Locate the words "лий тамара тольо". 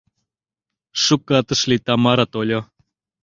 1.69-2.59